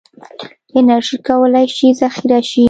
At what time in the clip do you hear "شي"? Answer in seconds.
1.75-1.87, 2.49-2.59